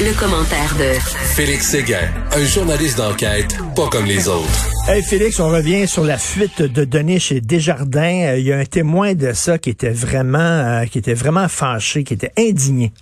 [0.00, 0.98] Le, commentaire de
[1.34, 4.70] Félix Séguin, un journaliste d'enquête pas comme les autres.
[4.88, 8.26] Hey Félix, on revient sur la fuite de données chez Desjardins.
[8.28, 11.48] Euh, il y a un témoin de ça qui était vraiment, euh, qui était vraiment
[11.48, 12.92] fâché, qui était indigné.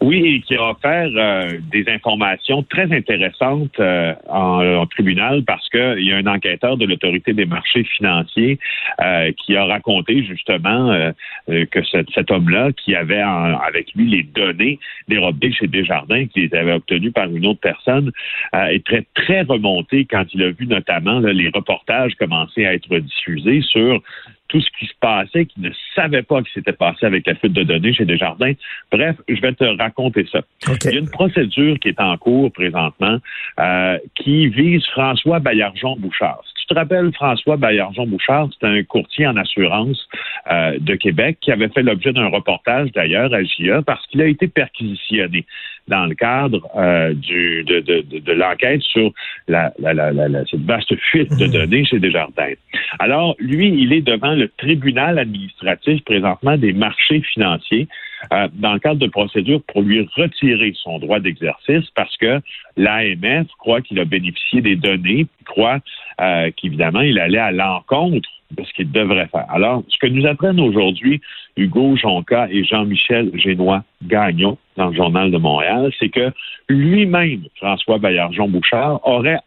[0.00, 6.12] Oui, qui a offert euh, des informations très intéressantes euh, en, tribunal parce qu'il y
[6.12, 8.58] a un enquêteur de l'autorité des marchés financiers
[9.00, 11.12] euh, qui a raconté justement
[11.46, 16.72] que cet homme-là, qui avait avec lui les données dérobées chez Desjardins, qui les avait
[16.72, 18.10] obtenues par une autre personne,
[18.52, 23.62] est très très remonté quand il a vu notamment les reportages commencer à être diffusés
[23.62, 24.02] sur
[24.50, 27.36] tout ce qui se passait, qui ne savait pas ce qui s'était passé avec la
[27.36, 28.52] fuite de données chez Desjardins.
[28.90, 30.40] Bref, je vais te raconter ça.
[30.84, 33.18] Il y a une procédure qui est en cours présentement
[33.60, 36.40] euh, qui vise François Baillargeon-Bouchard.
[36.46, 40.08] Si tu te rappelles, François Baillargeon-Bouchard, c'est un courtier en assurance
[40.50, 44.26] euh, de Québec qui avait fait l'objet d'un reportage d'ailleurs à JA parce qu'il a
[44.26, 45.46] été perquisitionné
[45.88, 49.12] dans le cadre euh, du, de, de, de, l'enquête sur
[49.48, 51.52] la, la, la, la, cette vaste fuite de mhm.
[51.52, 52.54] données chez Desjardins.
[52.98, 57.88] Alors, lui, il est devant le tribunal administratif présentement des marchés financiers
[58.32, 62.40] euh, dans le cadre de procédures pour lui retirer son droit d'exercice parce que
[62.76, 65.78] l'AMF croit qu'il a bénéficié des données, croit
[66.20, 69.46] euh, qu'évidemment, il allait à l'encontre de ce qu'il devrait faire.
[69.48, 71.20] Alors, ce que nous apprennent aujourd'hui
[71.56, 76.32] Hugo Jonca et Jean-Michel Génois Gagnon dans le Journal de Montréal, c'est que
[76.68, 79.38] lui-même, François Baillargeon-Bouchard, aurait,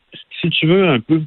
[0.42, 1.22] si tu veux, un peu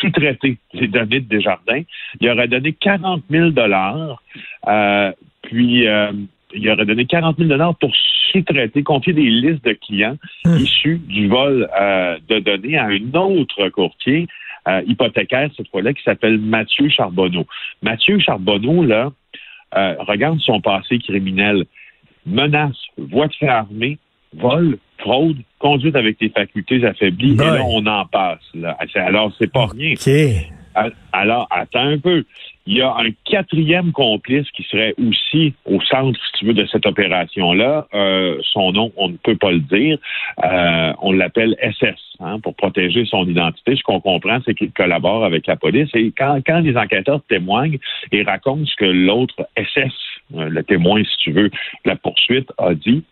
[0.00, 1.82] sous-traité les données de Desjardins.
[2.20, 4.22] Il aurait donné 40 000 dollars,
[4.66, 6.12] euh, puis euh,
[6.54, 7.92] il aurait donné 40 000 dollars pour
[8.32, 10.56] sous-traiter, confier des listes de clients hmm.
[10.56, 14.26] issus du vol euh, de données à un autre courtier
[14.66, 17.46] euh, hypothécaire, cette fois-là, qui s'appelle Mathieu Charbonneau.
[17.82, 19.12] Mathieu Charbonneau, là,
[19.76, 21.64] euh, regarde son passé criminel.
[22.26, 23.98] Menace, voie de fait armée,
[24.32, 28.40] vol, fraude, conduite avec des facultés affaiblies, et là, on en passe.
[28.54, 28.78] Là.
[28.94, 29.94] Alors, c'est pas rien.
[31.12, 32.24] Alors, attends un peu.
[32.66, 36.64] Il y a un quatrième complice qui serait aussi au centre, si tu veux, de
[36.66, 37.86] cette opération-là.
[37.92, 39.98] Euh, son nom, on ne peut pas le dire.
[40.42, 43.76] Euh, on l'appelle SS hein, pour protéger son identité.
[43.76, 45.90] Ce qu'on comprend, c'est qu'il collabore avec la police.
[45.94, 47.78] Et quand, quand les enquêteurs témoignent
[48.12, 49.92] et racontent ce que l'autre SS,
[50.34, 51.50] euh, le témoin, si tu veux,
[51.84, 53.04] la poursuite a dit,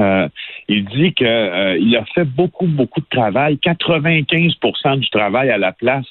[0.00, 0.28] euh,
[0.68, 5.72] il dit qu'il euh, a fait beaucoup, beaucoup de travail, 95% du travail à la
[5.72, 6.06] place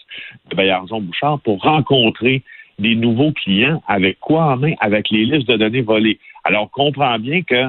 [0.50, 2.44] de Bayarzon-Bouchard pour rencontrer
[2.80, 4.74] des nouveaux clients avec quoi en main?
[4.80, 6.20] Avec les listes de données volées.
[6.44, 7.66] Alors, comprend bien que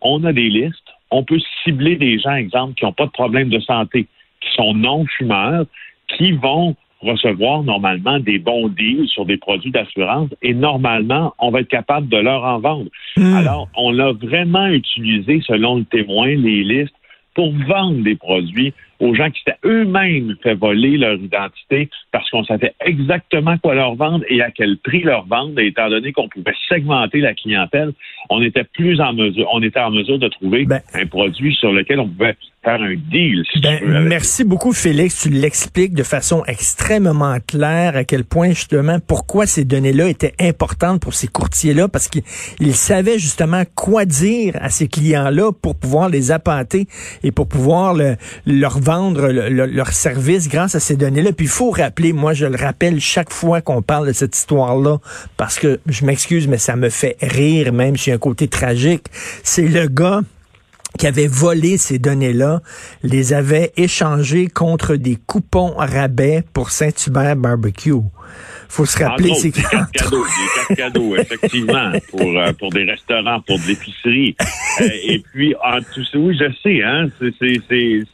[0.00, 3.48] on a des listes, on peut cibler des gens, exemple, qui n'ont pas de problème
[3.48, 4.06] de santé,
[4.40, 5.66] qui sont non-fumeurs,
[6.08, 11.60] qui vont recevoir normalement des bons deals sur des produits d'assurance et normalement, on va
[11.60, 12.90] être capable de leur en vendre.
[13.16, 13.34] Hmm.
[13.34, 16.94] Alors, on a vraiment utilisé, selon le témoin, les listes
[17.34, 22.42] pour vendre des produits aux gens qui s'étaient eux-mêmes fait voler leur identité parce qu'on
[22.42, 25.56] savait exactement quoi leur vendre et à quel prix leur vendre.
[25.60, 27.92] Et étant donné qu'on pouvait segmenter la clientèle,
[28.28, 31.72] on était plus en mesure, on était en mesure de trouver ben, un produit sur
[31.72, 32.34] lequel on pouvait
[32.68, 33.44] faire un deal.
[33.62, 35.22] ben, merci beaucoup, Félix.
[35.22, 41.00] Tu l'expliques de façon extrêmement claire à quel point justement pourquoi ces données-là étaient importantes
[41.00, 46.30] pour ces courtiers-là parce qu'ils savaient justement quoi dire à ces clients-là pour pouvoir les
[46.30, 46.86] appâter
[47.22, 51.32] et pour pouvoir le, leur vendre leur service grâce à ces données-là.
[51.32, 54.98] Puis il faut rappeler, moi je le rappelle chaque fois qu'on parle de cette histoire-là,
[55.36, 59.06] parce que je m'excuse, mais ça me fait rire, même si un côté tragique.
[59.42, 60.20] C'est le gars
[60.98, 62.60] qui avait volé ces données-là,
[63.02, 67.94] les avait échangées contre des coupons rabais pour Saint-Hubert Barbecue
[68.68, 70.24] faut se rappeler, c'est des cadeaux,
[70.68, 74.36] des cadeaux, effectivement, pour euh, pour des restaurants, pour de l'épicerie.
[74.80, 77.58] Euh, et puis, en tout ça, oui, je sais, hein, c'est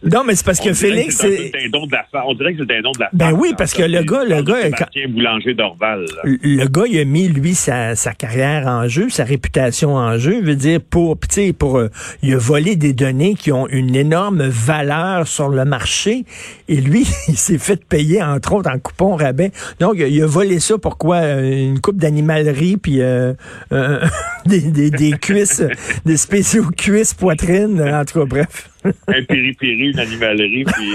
[0.03, 3.09] non, mais c'est parce que Félix, c'est On dirait que c'est un don de la.
[3.13, 6.07] Ben oui, parce que le gars, le gars, Sébastien Boulanger d'Orval.
[6.25, 10.41] Le gars, il a mis lui sa, sa carrière en jeu, sa réputation en jeu,
[10.41, 11.91] veut dire pour, tu sais, pour, euh,
[12.23, 16.25] il a volé des données qui ont une énorme valeur sur le marché,
[16.69, 19.53] et lui, il s'est fait payer entre autres en coupon rabais.
[19.81, 23.33] Donc, il a volé ça pourquoi euh, une coupe d'animalerie puis euh,
[23.73, 24.01] euh,
[24.47, 25.63] des, cuisses,
[26.05, 28.71] des spéciaux cuisses poitrine, en tout cas, bref.
[29.09, 30.91] un piri-piri, une animalerie, puis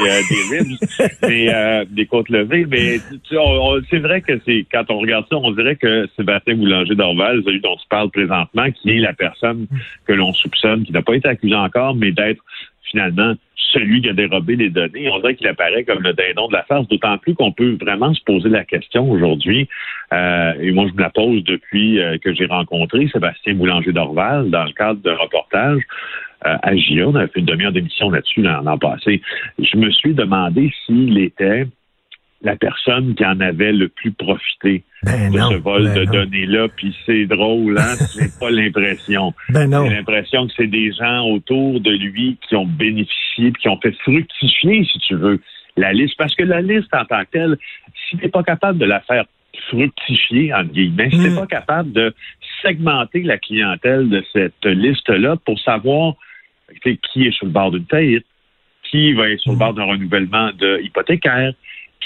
[1.23, 2.65] des ribs, des côtes levées.
[2.69, 2.99] Mais
[3.89, 7.61] c'est vrai que c'est quand on regarde ça, on dirait que Sébastien Boulanger d'Orval, celui
[7.61, 9.65] dont tu parles présentement, qui est la personne
[10.05, 12.43] que l'on soupçonne, qui n'a pas été accusé encore, mais d'être
[12.89, 13.35] finalement
[13.73, 15.09] celui qui a dérobé les données.
[15.09, 18.13] On dirait qu'il apparaît comme le dindon de la farce, d'autant plus qu'on peut vraiment
[18.13, 19.67] se poser la question aujourd'hui,
[20.13, 24.63] euh, et moi je me la pose depuis euh, que j'ai rencontré Sébastien Boulanger-Dorval dans
[24.63, 25.81] le cadre d'un reportage
[26.45, 27.07] euh, à GIA.
[27.07, 29.21] On avait fait une demi-heure d'émission là-dessus l'an passé.
[29.59, 31.65] Je me suis demandé s'il était
[32.41, 36.05] la personne qui en avait le plus profité Ben de non, ce vol ben de
[36.05, 36.67] données-là.
[36.75, 37.95] Puis c'est drôle, hein?
[38.13, 39.33] C'est pas l'impression.
[39.49, 43.79] Ben l'impression que c'est des gens autour de lui qui ont bénéficié, puis qui ont
[43.81, 45.41] fait fructifier, si tu veux,
[45.75, 46.15] la liste.
[46.17, 47.57] Parce que la liste en tant que telle,
[48.09, 49.25] si tu n'es pas capable de la faire
[49.69, 51.35] fructifier, entre guillemets, si tu n'es Mm.
[51.35, 52.13] pas capable de
[52.61, 56.13] segmenter la clientèle de cette liste-là pour savoir
[56.83, 58.25] qui est sur le bord d'une faillite,
[58.89, 59.59] qui va être sur le Mm.
[59.59, 61.53] bord d'un renouvellement de hypothécaire,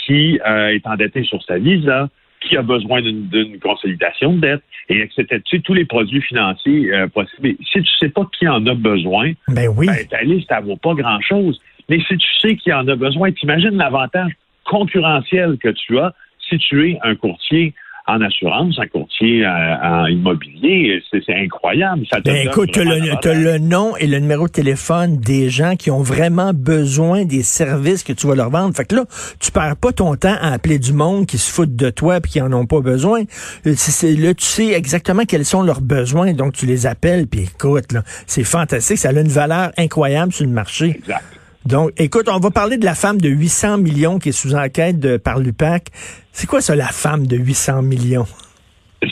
[0.06, 2.10] qui euh, est endetté sur sa visa,
[2.42, 5.26] qui a besoin d'une consolidation de dette, et etc.
[5.46, 7.50] Tu sais, tous les produits financiers euh, possibles.
[7.50, 9.88] Et Si tu sais pas qui en a besoin, Ben oui.
[9.88, 11.60] ben, ta liste, elle vaut pas grand-chose.
[11.90, 14.32] Mais si tu sais qui en a besoin, t'imagines l'avantage
[14.66, 16.14] concurrentiel que tu as
[16.50, 17.74] si tu es un courtier
[18.06, 21.02] en assurance, un courtier euh, en immobilier.
[21.10, 22.06] C'est c'est incroyable.
[22.12, 25.76] Ça Ben écoute, t'as vraiment le, le nom et le numéro de téléphone des gens
[25.76, 28.76] qui ont vraiment besoin des services que tu vas leur vendre.
[28.76, 29.06] Fait que là,
[29.40, 32.34] tu perds pas ton temps à appeler du monde qui se foutent de toi puis
[32.34, 33.22] qui en ont pas besoin.
[33.66, 37.28] Euh, c'est- c'est- là, tu sais exactement quels sont leurs besoins, donc tu les appelles
[37.28, 38.98] puis écoute, là, c'est fantastique.
[38.98, 40.88] Ça a une valeur incroyable sur le marché.
[40.98, 41.24] Exact.
[41.66, 45.18] Donc, écoute, on va parler de la femme de 800 millions qui est sous enquête
[45.24, 45.88] par l'UPAC.
[46.32, 48.26] C'est quoi ça, la femme de 800 millions?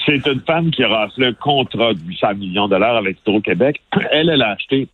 [0.05, 3.81] C'est une femme qui a raflé un contrat de 800 millions de dollars avec Hydro-Québec.
[4.11, 4.87] Elle, elle a acheté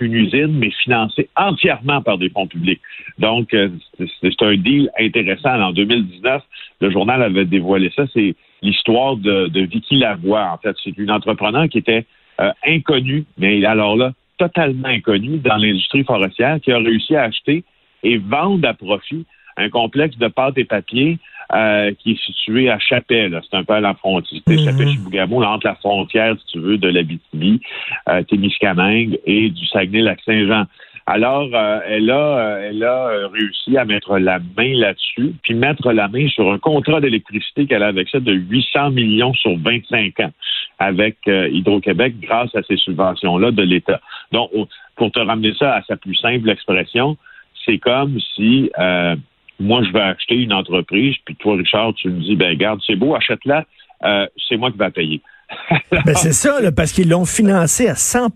[0.00, 2.80] une usine, mais financée entièrement par des fonds publics.
[3.18, 3.68] Donc, euh,
[4.20, 5.60] c'est un deal intéressant.
[5.60, 6.42] En 2019,
[6.80, 8.04] le journal avait dévoilé ça.
[8.14, 10.52] C'est l'histoire de, de Vicky Lavoie.
[10.52, 12.06] En fait, c'est une entrepreneur qui était
[12.40, 17.64] euh, inconnue, mais alors là, totalement inconnue dans l'industrie forestière, qui a réussi à acheter
[18.02, 19.26] et vendre à profit
[19.56, 21.18] un complexe de pâtes et papier
[21.54, 23.40] euh, qui est situé à Chapelle.
[23.48, 24.40] C'est un peu à la frontière.
[24.46, 24.64] Mhm.
[24.64, 27.60] Chapelle-Chibougamau, là, entre la frontière, si tu veux, de l'Abitibi,
[28.08, 30.64] euh, Témiscamingue et du Saguenay-Lac-Saint-Jean.
[31.10, 35.54] Alors, euh, elle a, euh, elle a euh, réussi à mettre la main là-dessus, puis
[35.54, 39.56] mettre la main sur un contrat d'électricité qu'elle a avec ça de 800 millions sur
[39.56, 40.32] 25 ans
[40.78, 44.00] avec Hydro-Québec grâce à ces subventions-là de l'État.
[44.32, 44.50] Donc,
[44.96, 47.16] pour te ramener ça à sa plus simple expression,
[47.64, 48.70] c'est comme si
[49.58, 52.94] moi, je vais acheter une entreprise, puis toi, Richard, tu me dis, ben garde, c'est
[52.94, 53.64] beau, achète-la,
[54.46, 55.20] c'est moi qui vais payer.
[55.90, 58.28] Ben c'est ça, parce qu'ils l'ont financé à 100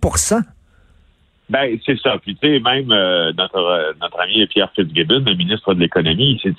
[1.51, 2.19] Ben, c'est ça.
[2.19, 6.33] Puis, tu sais, même euh, notre, euh, notre ami Pierre Fitzgibbon, le ministre de l'Économie,
[6.33, 6.57] il s'est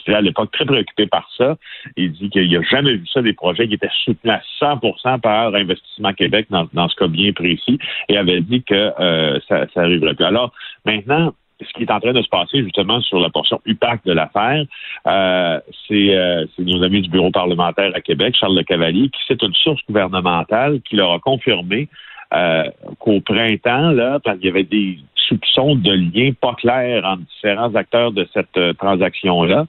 [0.00, 1.56] était à l'époque très préoccupé par ça.
[1.96, 5.54] Il dit qu'il n'a jamais vu ça, des projets qui étaient soutenus à 100% par
[5.54, 7.78] Investissement Québec dans, dans ce cas bien précis,
[8.08, 10.24] et avait dit que euh, ça, ça arriverait plus.
[10.24, 10.52] Alors,
[10.84, 14.12] maintenant, ce qui est en train de se passer justement sur la portion UPAC de
[14.12, 14.64] l'affaire,
[15.06, 19.42] euh, c'est euh, nos amis du bureau parlementaire à Québec, Charles Le Cavalier, qui c'est
[19.42, 21.88] une source gouvernementale qui leur a confirmé
[22.34, 22.64] euh,
[22.98, 27.74] qu'au printemps, là, parce qu'il y avait des soupçons de liens pas clairs entre différents
[27.74, 29.66] acteurs de cette euh, transaction-là,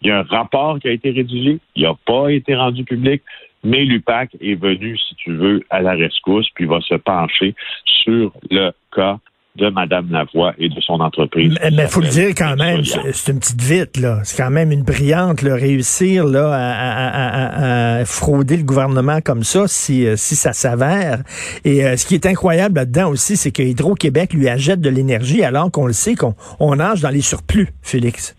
[0.00, 3.22] il y a un rapport qui a été rédigé, il n'a pas été rendu public,
[3.64, 7.54] mais l'UPAC est venu, si tu veux, à la rescousse, puis va se pencher
[7.84, 9.18] sur le cas
[9.56, 11.54] de Mme Lavoie et de son entreprise.
[11.62, 14.20] Mais il faut le dire quand même, c'est une petite vite, là.
[14.24, 18.62] C'est quand même une brillante, là, réussir là, à, à- à- à- à frauder le
[18.62, 21.18] gouvernement comme ça, si, euh, si ça s'avère.
[21.66, 25.44] Et euh, ce qui est incroyable là-dedans aussi, c'est que Hydro-Québec lui achète de l'énergie
[25.44, 28.34] alors qu'on le sait qu'on on nage dans les surplus, Félix.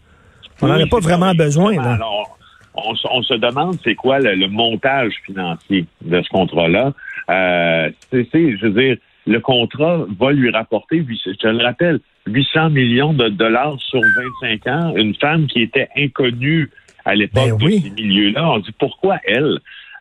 [0.63, 1.93] On n'en Oui, a pas vraiment besoin, là.
[1.93, 2.37] Alors,
[2.73, 6.91] on, se- on se demande c'est quoi le, le montage financier de ce contrat-là.
[7.29, 8.25] Euh, c'est,
[8.57, 13.79] je veux dire, le contrat va lui rapporter, je le rappelle, 800 millions de dollars
[13.79, 14.01] sur
[14.41, 14.95] 25 ans.
[14.95, 16.69] Une femme qui était inconnue
[17.05, 17.79] à l'époque Ben oui.
[17.79, 18.49] de ces milieux-là.
[18.51, 19.59] On dit pourquoi elle?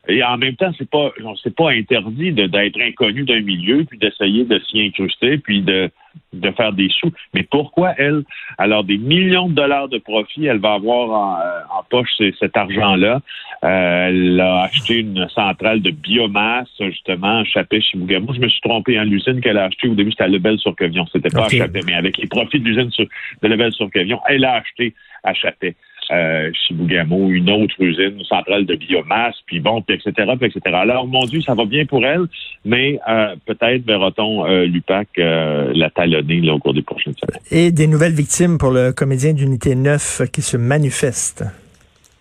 [0.09, 1.13] Et en même temps, c'est pas,
[1.43, 5.91] c'est pas interdit d'être inconnu d'un milieu puis d'essayer de s'y incruster puis de,
[6.33, 7.13] de faire des sous.
[7.35, 8.25] Mais pourquoi elle?
[8.59, 12.11] Alors, des millions de dollars de profit, elle va avoir en, en poche
[12.41, 13.21] cet argent-là.
[13.65, 18.35] Euh, elle a acheté une centrale de biomasse, justement, à Chapet-Chibougamau.
[18.35, 21.07] Je me suis trompé, en l'usine qu'elle a achetée au début, c'était à Lebel-sur-Quevion.
[21.13, 23.07] C'était pas à Chapet, mais avec les profits de l'usine sur-
[23.43, 25.75] de Lebel-sur-Quevion, elle a acheté à Chapet.
[26.11, 30.61] Euh, Chibougamau, une autre usine, une centrale de biomasse, puis bon, puis etc., puis etc.
[30.75, 32.23] Alors, mon Dieu, ça va bien pour elle,
[32.65, 37.41] mais euh, peut-être verra-t-on euh, l'UPAC euh, la talonner là, au cours des prochaines semaines.
[37.53, 41.45] Et des nouvelles victimes pour le comédien d'unité 9 qui se manifeste.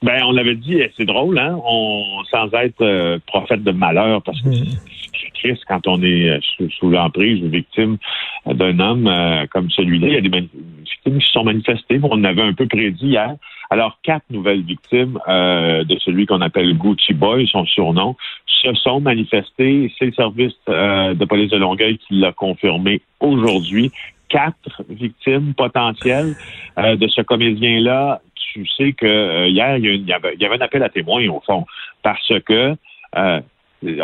[0.04, 4.24] Ben, on l'avait dit, eh, c'est drôle, hein, on, sans être euh, prophète de malheur,
[4.24, 4.54] parce que Mm.
[4.54, 5.02] c'est-
[5.42, 6.40] triste quand on est
[6.78, 7.98] sous, l'emprise ou victime
[8.46, 9.10] d'un homme
[9.52, 10.08] comme celui-là.
[10.08, 12.00] Il y a des victimes qui se sont manifestées.
[12.04, 13.36] On avait un peu prédit hier.
[13.72, 18.16] Alors, quatre nouvelles victimes de celui qu'on appelle Gucci Boy, son surnom,
[18.46, 19.92] se sont manifestées.
[19.98, 23.92] C'est le service de police de Longueuil qui l'a confirmé aujourd'hui
[24.30, 26.36] quatre victimes potentielles
[26.78, 28.22] euh, de ce comédien-là.
[28.54, 31.66] Tu sais que euh, hier, il y, avait, un appel à témoins, au fond,
[32.04, 32.76] parce que,
[33.16, 33.42] euh,
[33.82, 33.96] tu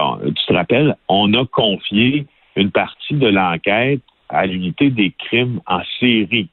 [0.48, 2.26] te rappelles, on a confié
[2.56, 6.50] une partie de l'enquête à l'unité des crimes en série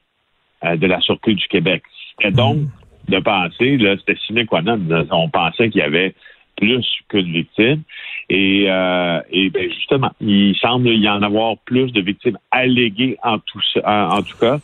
[0.63, 1.83] de la Sûreté du Québec.
[2.11, 3.11] C'était donc mmh.
[3.11, 4.79] de penser, là, c'était sine qua non,
[5.11, 6.13] on pensait qu'il y avait
[6.57, 7.81] plus qu'une victime.
[8.29, 13.39] Et, euh, et ben justement, il semble y en avoir plus de victimes alléguées en
[13.39, 14.59] tout, en, en tout cas.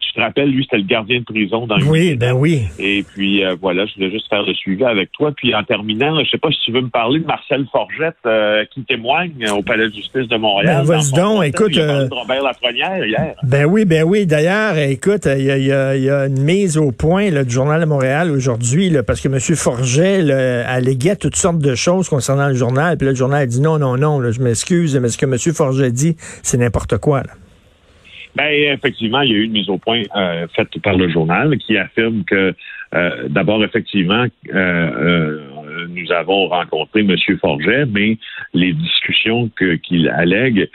[0.00, 2.62] Tu te rappelles, lui, c'était le gardien de prison dans le Oui, ben oui.
[2.78, 5.32] Et puis euh, voilà, je voulais juste faire le suivi avec toi.
[5.36, 8.64] Puis en terminant, je sais pas si tu veux me parler de Marcel Forgette euh,
[8.72, 10.84] qui témoigne au Palais de justice de Montréal.
[10.86, 11.76] Ben, vas-y donc, écoute.
[11.76, 13.34] Euh, Robert Lafrenière hier.
[13.42, 14.26] Ben oui, ben oui.
[14.26, 17.86] D'ailleurs, écoute, il y a, y a, une mise au point là, du Journal de
[17.86, 19.38] Montréal aujourd'hui, parce que M.
[19.56, 22.96] Forget là, alléguait toutes sortes de choses concernant le journal.
[22.96, 25.36] Puis là, le journal a dit non, non, non, je m'excuse, mais ce que M.
[25.54, 27.22] Forget dit, c'est n'importe quoi.
[27.22, 27.32] Là.
[28.34, 31.58] Ben, effectivement, il y a eu une mise au point euh, faite par le journal
[31.58, 32.54] qui affirme que,
[32.94, 34.24] euh, d'abord, effectivement,
[34.54, 35.38] euh,
[35.90, 37.14] nous avons rencontré M.
[37.40, 38.16] Forget, mais
[38.54, 39.50] les discussions
[39.86, 40.68] qu'il allègue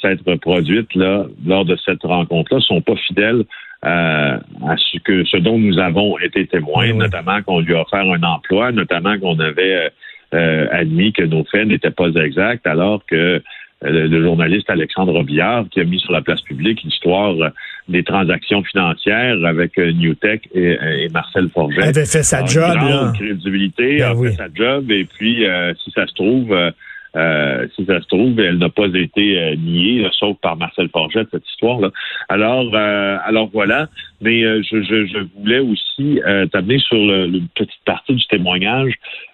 [0.00, 3.44] s'être produites là, lors de cette rencontre-là sont pas fidèles
[3.82, 4.40] à
[4.76, 8.72] ce que ce dont nous avons été témoins, notamment qu'on lui a offert un emploi,
[8.72, 9.90] notamment qu'on avait
[10.32, 13.42] admis que nos faits n'étaient pas exacts, alors que
[13.84, 17.50] euh, le, journaliste Alexandre Robillard qui a mis sur la place publique l'histoire euh,
[17.88, 21.76] des transactions financières avec euh, Newtech et, Marcel Forget.
[21.82, 23.12] Elle avait fait sa job, là.
[23.14, 25.44] crédibilité, ben a fait sa job, et puis
[25.84, 26.54] si ça se trouve,
[27.14, 31.90] si ça se trouve, elle n'a pas été niée, sauf par Marcel Forget cette histoire-là.
[32.28, 33.88] Alors, alors voilà.
[34.20, 36.20] Mais je, je, voulais aussi
[36.52, 38.92] t'amener sur le, une petite partie du témoignage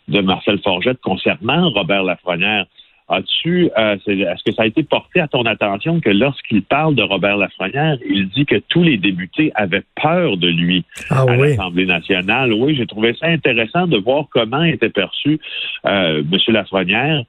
[0.08, 2.66] de Marcel Forget concernant Robert Lafrenière.
[3.08, 7.02] As-tu, euh, est-ce que ça a été porté à ton attention que lorsqu'il parle de
[7.02, 11.84] Robert Lafrenière, il dit que tous les députés avaient peur de lui ah à l'Assemblée
[11.84, 12.54] nationale?
[12.54, 15.38] Oui, j'ai trouvé ça intéressant de voir comment était perçu
[15.86, 16.38] euh, M.
[16.48, 17.24] Lafrenière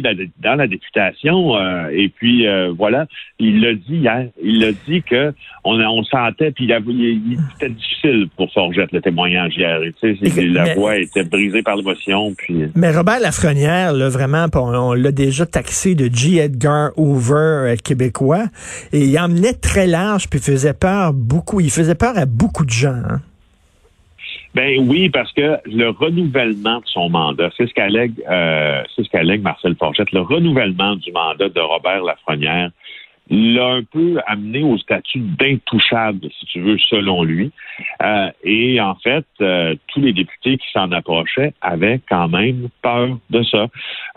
[0.00, 1.56] dans la députation.
[1.56, 3.06] Euh, et puis euh, voilà,
[3.38, 4.28] il l'a dit hier.
[4.42, 5.32] Il l'a dit que
[5.64, 9.80] on, on sentait, puis il, il, était difficile pour Forgette le témoignage hier.
[10.00, 12.34] Tu sais, la voix était brisée par l'émotion.
[12.36, 12.64] Puis.
[12.74, 16.36] Mais Robert Lafrenière, là, vraiment, on, l'a déjà taxé de G.
[16.36, 17.34] Edgar Hoover
[17.72, 18.46] euh, québécois,
[18.92, 21.60] et il emmenait très large, puis faisait peur beaucoup.
[21.60, 22.90] Il faisait peur à beaucoup de gens.
[22.90, 23.20] Hein.
[24.54, 29.08] Ben oui, parce que le renouvellement de son mandat, c'est ce qu'allègue, euh, c'est ce
[29.08, 32.70] qu'allègue Marcel Forgette, le renouvellement du mandat de Robert Lafrenière
[33.30, 37.50] l'a un peu amené au statut d'intouchable, si tu veux, selon lui.
[38.02, 43.16] Euh, et en fait, euh, tous les députés qui s'en approchaient avaient quand même peur
[43.30, 43.68] de ça.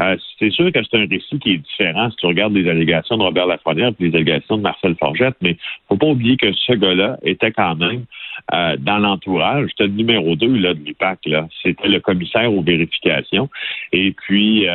[0.02, 3.18] Euh, c'est sûr que c'est un récit qui est différent si tu regardes les allégations
[3.18, 5.56] de Robert Lafrenière et les allégations de Marcel Forgette, mais
[5.88, 8.06] faut pas oublier que ce gars-là était quand même
[8.52, 9.70] dans l'entourage.
[9.72, 11.20] C'était le numéro 2 là, de l'UPAC.
[11.64, 13.50] C'était le commissaire aux vérifications.
[13.92, 14.68] Et puis,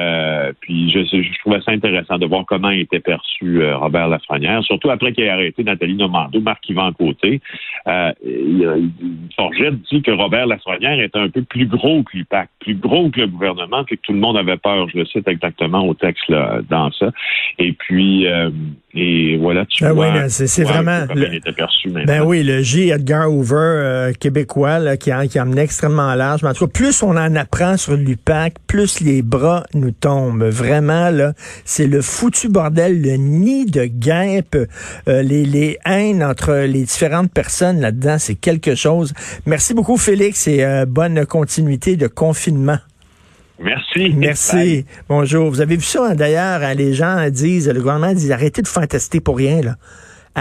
[0.61, 5.25] puis je, trouvais ça intéressant de voir comment était perçu Robert Lafrenière surtout après qu'il
[5.25, 7.41] ait arrêté Nathalie Normando, Marc-Yvan Côté.
[7.87, 8.13] Euh,
[9.91, 13.27] dit que Robert Lafrenière est un peu plus gros que l'UPAC, plus gros que le
[13.27, 16.61] gouvernement, puis que tout le monde avait peur, je le cite exactement au texte là,
[16.69, 17.11] dans ça.
[17.59, 18.51] Et puis, euh,
[18.93, 20.29] et voilà, tu ben vois.
[20.29, 21.07] c'est vraiment.
[22.07, 22.91] ben oui, le J.
[22.91, 26.43] Edgar Hoover euh, québécois qui, a, qui amené extrêmement large.
[26.43, 30.43] Mais en tout cas, plus on en apprend sur l'UPAC, plus les bras nous tombent.
[30.43, 34.57] Vraiment, là, c'est le foutu bordel, le nid de guêpe,
[35.09, 39.13] euh, les, les haines entre les différentes personnes là-dedans, c'est quelque chose.
[39.47, 42.79] Merci beaucoup, Félix, et euh, bonne continuité de confinement.
[43.61, 44.15] Merci.
[44.17, 44.87] Merci.
[45.09, 45.51] Bonjour.
[45.51, 48.87] Vous avez vu ça, hein, d'ailleurs, hein, les gens disent, le gouvernement dit, arrêtez de
[48.87, 49.77] tester pour rien, là.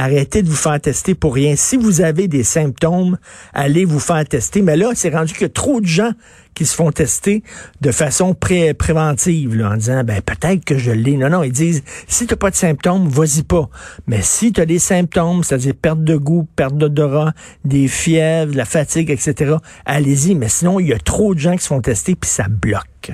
[0.02, 1.58] Arrêtez de vous faire tester pour rien.
[1.58, 3.18] Si vous avez des symptômes,
[3.54, 4.62] allez vous faire tester.
[4.62, 6.14] Mais là, c'est rendu que trop de gens
[6.54, 7.44] qui se font tester
[7.82, 11.18] de façon pré préventive, là, en disant, ben, peut-être que je l'ai.
[11.18, 13.70] Non, non, ils disent, si tu n'as pas de symptômes, vas-y pas.
[14.08, 17.34] Mais si tu as des symptômes, c'est-à-dire perte de goût, perte d'odorat,
[17.66, 20.34] des fièvres, de la fatigue, etc., allez-y.
[20.34, 23.12] Mais sinon, il y a trop de gens qui se font tester, puis ça bloque.